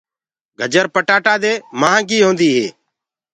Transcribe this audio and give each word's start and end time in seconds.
گجر 0.59 0.85
پٽآتآ 0.93 1.33
دي 1.43 1.53
مهآنگي 1.79 2.17
هوندي 2.25 2.49
هي۔ 2.55 2.67